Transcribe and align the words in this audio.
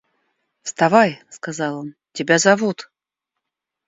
–Вставай,– 0.63 1.21
сказал 1.29 1.77
он,– 1.81 1.95
тебя 2.13 2.39
зовут. 2.39 2.89